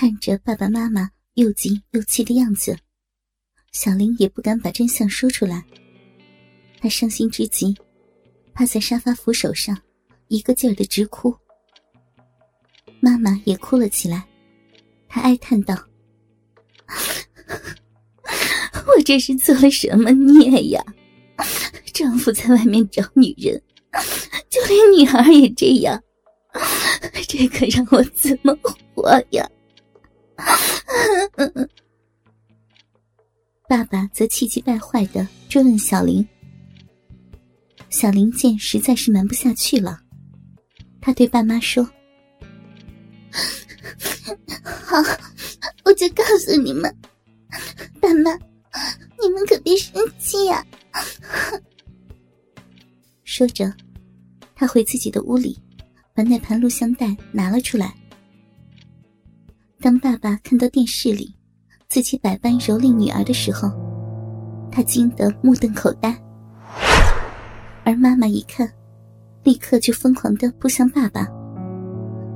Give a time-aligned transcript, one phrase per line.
[0.00, 2.78] 看着爸爸妈妈又急又气的样子，
[3.72, 5.64] 小玲也不敢把真相说出来。
[6.78, 7.76] 她伤心之极，
[8.54, 9.76] 趴在沙发扶手上，
[10.28, 11.34] 一个劲儿的直哭。
[13.00, 14.24] 妈妈也哭了起来，
[15.08, 15.74] 她哀叹道
[18.86, 20.80] ：“我这是做了什么孽呀？
[21.92, 23.60] 丈夫在外面找女人，
[24.48, 26.00] 就连女儿也这样，
[27.26, 28.56] 这可让我怎么
[28.94, 29.44] 活呀？”
[33.68, 36.26] 爸爸则气急败坏的追问小林。
[37.90, 39.98] 小林见实在是瞒不下去了，
[41.00, 41.82] 他对爸妈说
[44.62, 44.96] ：“好，
[45.84, 46.94] 我就告诉你们，
[48.00, 48.32] 爸妈，
[49.20, 50.64] 你们可别生气呀。
[53.24, 53.72] ”说着，
[54.54, 55.58] 他回自己的屋里，
[56.14, 57.94] 把那盘录像带拿了出来。
[59.80, 61.32] 当爸爸看到电视里
[61.88, 63.70] 自己百般蹂躏女儿的时候，
[64.72, 66.12] 他惊得目瞪口呆。
[67.84, 68.68] 而妈妈一看，
[69.44, 71.28] 立刻就疯狂的扑向爸爸，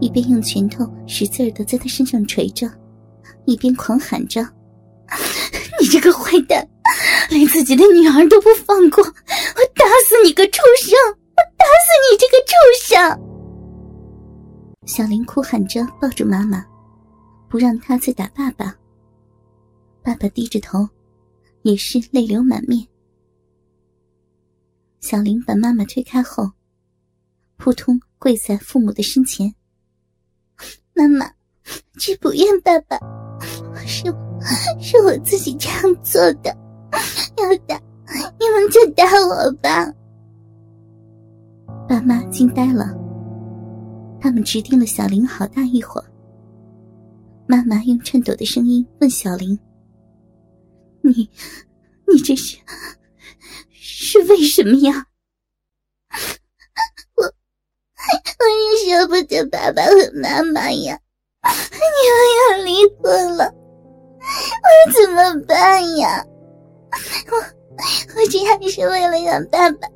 [0.00, 2.70] 一边用拳头使劲的在他身上捶着，
[3.44, 4.40] 一边狂喊着
[5.82, 6.64] ：“你这个坏蛋，
[7.28, 9.02] 连自己的女儿都不放过！
[9.02, 10.96] 我打死你个畜生！
[11.10, 13.20] 我打死你这个畜生！”
[14.86, 16.64] 小林哭喊着抱住妈妈。
[17.52, 18.74] 不让他再打爸爸。
[20.02, 20.88] 爸爸低着头，
[21.60, 22.82] 也是泪流满面。
[25.00, 26.50] 小林把妈妈推开后，
[27.58, 29.54] 扑通跪在父母的身前。
[30.96, 31.30] 妈妈，
[31.98, 32.98] 这不怨爸爸，
[33.86, 34.04] 是
[34.80, 36.56] 是我自己这样做的。
[37.36, 37.78] 要打
[38.40, 39.92] 你们就打我吧。
[41.86, 42.96] 爸妈惊呆了，
[44.18, 46.11] 他们直盯了小林好大一会儿。
[47.46, 49.58] 妈妈用颤抖的声音问小玲
[51.02, 51.28] ：“你，
[52.08, 52.56] 你这是，
[53.72, 55.06] 是为什么呀？”
[57.16, 60.98] 我，我也舍不得爸爸和妈妈呀！
[61.44, 66.24] 你们要离婚了，我怎么办呀？
[67.30, 67.36] 我，
[68.16, 69.88] 我这还是为了让爸爸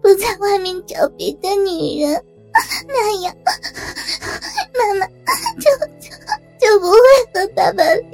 [0.00, 2.24] 不在外面找别的女人，
[2.86, 3.34] 那样，
[4.74, 5.06] 妈妈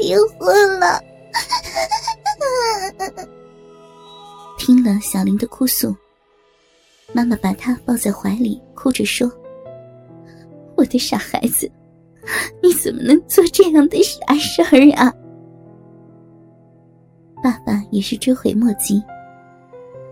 [0.01, 1.01] 离婚了。
[4.59, 5.95] 听了小林的哭诉，
[7.13, 9.31] 妈妈把她抱在怀里，哭着说
[10.77, 11.71] ：“我的傻孩子，
[12.63, 15.13] 你怎么能做这样的傻事儿啊？”
[17.43, 19.03] 爸爸也是追悔莫及，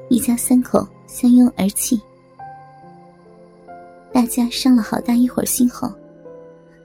[0.09, 2.01] 一家三口相拥而泣。
[4.13, 5.93] 大家伤了好大一会儿心后。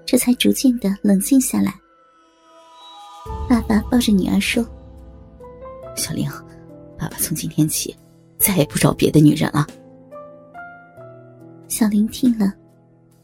[0.06, 1.74] 这才逐渐的冷静下来。
[3.48, 4.66] 爸爸抱着女儿说
[5.96, 6.30] ：“小玲，
[6.98, 7.96] 爸爸从今天起
[8.38, 9.68] 再也不找别的女人了。”
[11.68, 12.54] 小玲听了，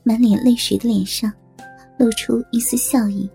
[0.03, 1.31] 满脸泪水的脸上
[1.97, 3.29] 露出一丝笑意。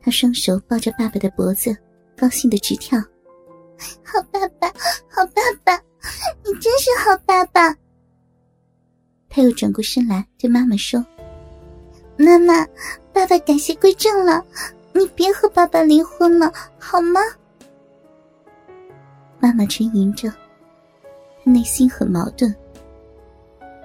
[0.00, 1.76] 她双手抱着爸爸的脖子，
[2.16, 2.98] 高兴的直跳
[4.04, 4.68] ：“好爸爸，
[5.08, 5.76] 好爸爸，
[6.44, 7.76] 你真是好爸爸！”
[9.28, 11.04] 他又转过身来对妈妈说。
[12.16, 12.64] 妈妈，
[13.12, 14.44] 爸爸改邪归正了，
[14.94, 17.20] 你别和爸爸离婚了，好吗？
[19.40, 20.32] 妈妈沉吟着，
[21.42, 22.54] 内心很矛盾。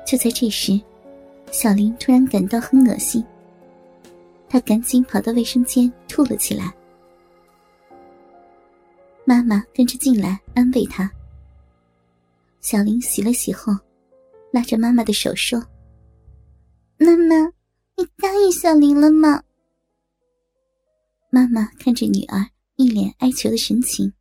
[0.06, 0.80] 就在这时，
[1.52, 3.25] 小林突然感到很恶心，
[4.47, 6.74] 他赶紧跑到卫生间吐了起来。
[9.26, 11.12] 妈妈跟着进来安慰他。
[12.62, 13.76] 小林洗了洗后，
[14.52, 15.59] 拉着妈妈的手说
[16.97, 17.52] ：“妈妈。”
[17.97, 19.44] 你答应小林了吗？
[21.31, 24.12] 妈妈看着女儿一脸哀求的神情，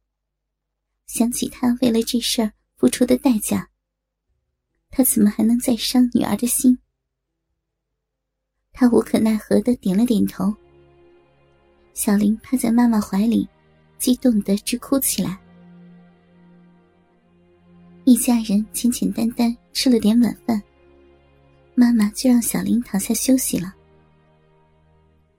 [1.07, 3.71] 想起她为了这事儿付出的代价，
[4.91, 6.79] 她怎么还能再伤女儿的心？
[8.73, 10.55] 她无可奈何的点了点头。
[11.95, 13.49] 小林趴在妈妈怀里，
[13.99, 15.39] 激动的直哭起来。
[18.05, 20.63] 一家人简简单单吃了点晚饭。
[21.75, 23.75] 妈妈就让小林躺下休息了。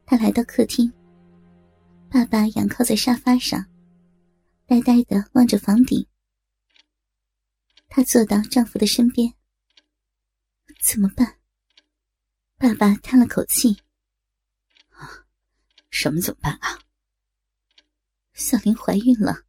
[0.05, 0.91] 他来到客厅，
[2.09, 3.65] 爸爸仰靠在沙发上，
[4.65, 6.07] 呆呆的望着房顶。
[7.87, 9.35] 她坐到丈夫的身边。
[10.81, 11.39] 怎么办？
[12.57, 13.81] 爸爸叹了口气
[15.91, 16.79] ：“什么怎么办啊？
[18.33, 19.43] 小林怀孕了，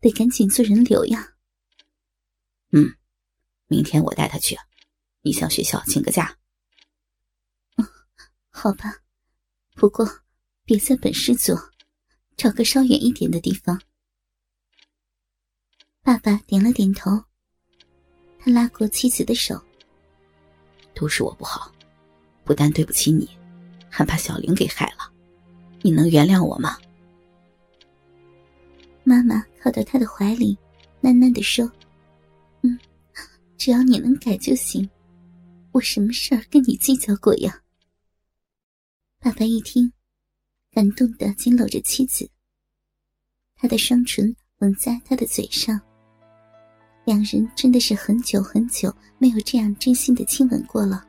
[0.00, 1.36] 得赶紧做人流呀。”
[2.72, 2.96] 嗯，
[3.66, 4.56] 明天我带她去。
[5.22, 6.38] 你向学校请个假。
[7.76, 7.86] 嗯，
[8.50, 9.02] 好吧，
[9.74, 10.24] 不过
[10.64, 11.56] 别在本市做，
[12.40, 13.78] 找个稍远一点的地方。
[16.00, 17.10] 爸爸点了点头，
[18.38, 19.62] 他拉过妻子的手。
[20.94, 21.70] 都是我不好，
[22.42, 23.28] 不但对不起你，
[23.90, 25.12] 还把小玲给害了。
[25.82, 26.78] 你能原谅我吗？
[29.04, 30.56] 妈妈靠到他的怀里，
[31.02, 31.70] 喃喃的说
[32.64, 32.78] ：“嗯，
[33.58, 34.88] 只要你能改就行。
[35.72, 37.62] 我什么事儿跟你计较过呀？”
[39.20, 39.92] 爸爸一听，
[40.72, 42.30] 感动的紧搂着妻子，
[43.56, 45.80] 他的双唇吻在她的嘴上。
[47.04, 51.04] 两人真的是很久很久没有这样真心的亲吻过了。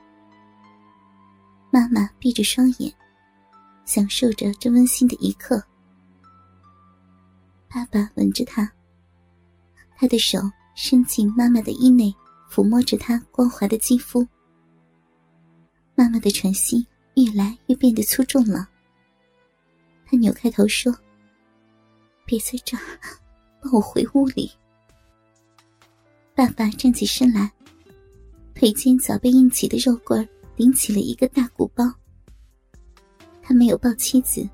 [1.69, 2.91] 妈妈闭着双眼，
[3.85, 5.63] 享受着这温馨的一刻。
[7.69, 8.67] 爸爸吻着她，
[9.95, 10.39] 他的手
[10.73, 12.11] 伸进妈妈的衣内，
[12.49, 14.27] 抚摸着她光滑的肌肤。
[15.93, 18.70] 妈妈的喘息越来越变得粗重了。
[20.11, 20.93] 他扭开头说
[22.27, 22.83] ：“别在这儿，
[23.61, 24.51] 抱我回屋里。”
[26.35, 27.49] 爸爸站起身来，
[28.53, 31.89] 腿间早被硬起的肉棍顶起了一个大鼓包。
[33.41, 34.45] 他没有抱妻子，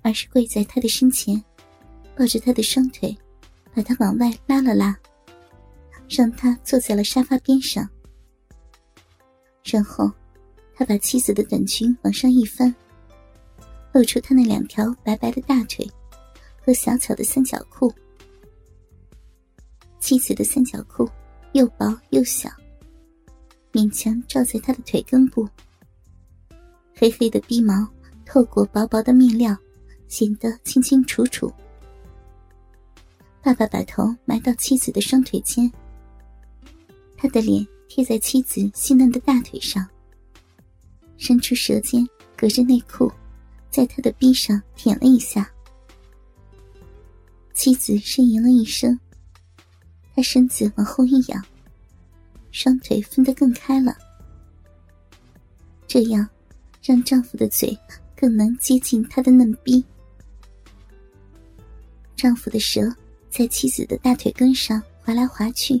[0.00, 1.44] 而是跪在他的身前，
[2.16, 3.14] 抱着他的双腿，
[3.74, 4.98] 把他往外拉了拉，
[6.08, 7.86] 让他坐在了沙发边上。
[9.62, 10.10] 然后，
[10.74, 12.74] 他把妻子的短裙往上一翻，
[13.92, 15.88] 露出他那两条白白的大腿
[16.64, 17.92] 和小巧的三角裤。
[19.98, 21.08] 妻子的三角裤
[21.52, 22.48] 又薄又小，
[23.72, 25.48] 勉强罩在他的腿根部。
[26.94, 27.86] 黑黑的逼毛
[28.24, 29.56] 透过薄薄的面料，
[30.08, 31.52] 显得清清楚楚。
[33.42, 35.70] 爸爸把头埋到妻子的双腿间，
[37.16, 39.86] 他的脸贴在妻子细嫩的大腿上，
[41.16, 43.10] 伸出舌尖隔着内裤，
[43.70, 45.50] 在他的臂上舔了一下。
[47.54, 48.98] 妻子呻吟了一声。
[50.14, 51.42] 他身子往后一仰，
[52.50, 53.96] 双腿分得更开了，
[55.86, 56.28] 这样
[56.82, 57.78] 让丈夫的嘴
[58.16, 59.82] 更能接近他的嫩逼。
[62.16, 62.94] 丈夫的舌
[63.30, 65.80] 在妻子的大腿根上划来划去，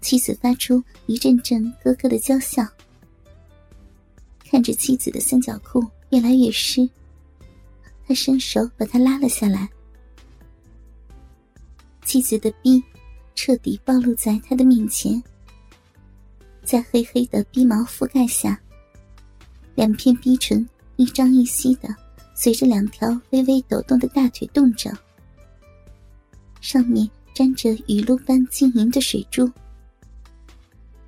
[0.00, 2.64] 妻子发出一阵阵咯咯的娇笑。
[4.44, 6.88] 看着妻子的三角裤越来越湿，
[8.06, 9.68] 他伸手把它拉了下来。
[12.04, 12.82] 妻子的逼
[13.34, 15.22] 彻底暴露在他的面前，
[16.64, 18.60] 在黑黑的逼毛覆盖下，
[19.74, 21.88] 两片逼唇一张一吸的
[22.34, 24.92] 随着两条微微抖动的大腿动着，
[26.60, 29.48] 上面沾着雨露般晶莹的水珠，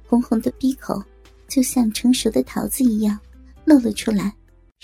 [0.07, 1.03] 红红的逼口
[1.49, 3.19] 就像成熟的桃子一样
[3.65, 4.33] 露了出来，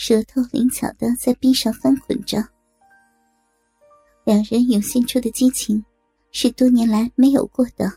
[0.00, 2.38] 舌头灵巧的在逼上翻滚着，
[4.24, 5.84] 两人涌现出的激情。
[6.30, 7.92] 是多年来没有过的。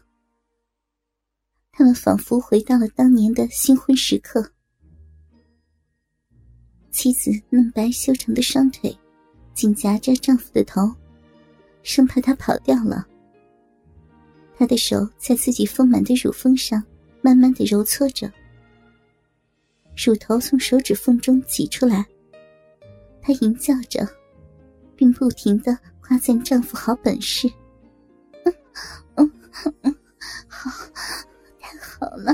[1.71, 4.51] 他们仿佛回到了当年的新婚时刻。
[6.89, 8.97] 妻子嫩白修长的双腿
[9.53, 10.91] 紧夹着丈夫的头，
[11.83, 13.05] 生怕他跑掉了。
[14.57, 16.83] 他的手在自己丰满的乳峰上
[17.21, 18.31] 慢慢的揉搓着，
[19.95, 22.05] 乳头从手指缝中挤出来。
[23.21, 24.07] 她吟叫着，
[24.95, 27.51] 并不停的夸赞丈夫好本事。
[29.15, 29.31] 嗯
[29.83, 29.95] 嗯，
[30.47, 30.71] 好，
[31.59, 32.33] 太好了，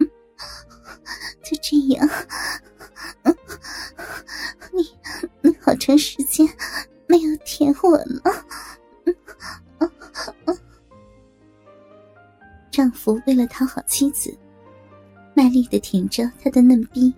[0.00, 0.10] 嗯
[1.42, 2.06] 就这样，
[3.22, 3.34] 嗯，
[4.72, 4.90] 你
[5.40, 6.46] 你好长时间
[7.06, 8.20] 没有舔我了，
[9.06, 9.16] 嗯
[9.78, 9.90] 嗯
[10.44, 10.58] 嗯。
[12.70, 14.36] 丈夫为了讨好妻子，
[15.48, 17.10] 卖力的舔着他的嫩逼，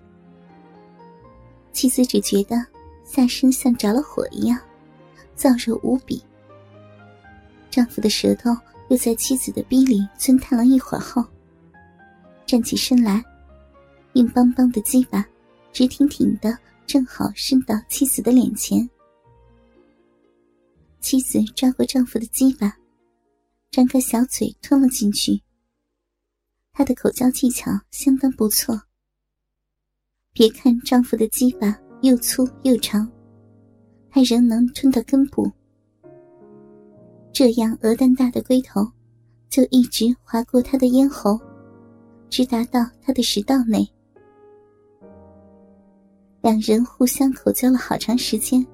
[1.73, 2.65] 妻子只觉得
[3.03, 4.57] 下身像着了火一样，
[5.35, 6.23] 燥热无比。
[7.69, 8.49] 丈夫的舌头
[8.87, 11.21] 又在妻子的逼里钻探了一会儿后，
[12.45, 13.21] 站起身来，
[14.13, 15.27] 硬邦邦的鸡巴
[15.73, 16.57] 直挺挺的，
[16.87, 18.89] 正好伸到妻子的脸前。
[21.01, 22.73] 妻子抓过丈夫的鸡巴，
[23.71, 25.41] 张开小嘴吞了进去。
[26.73, 28.79] 她的口交技巧相当不错。
[30.33, 33.09] 别看丈夫的鸡巴又粗又长，
[34.09, 35.51] 还仍能吞到根部。
[37.33, 38.85] 这样鹅蛋大的龟头，
[39.49, 41.39] 就一直划过他的咽喉，
[42.29, 43.85] 直达到他的食道内。
[46.41, 48.65] 两人互相口交了好长时间，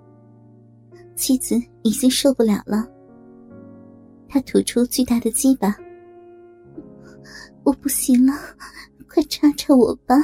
[1.16, 2.88] 妻子已经受不了了。
[4.30, 5.76] 他吐出巨大的鸡巴，
[7.68, 8.34] 我不行了，
[9.10, 10.16] 快插插我吧，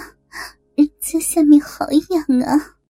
[0.75, 2.77] 人家下面好痒啊！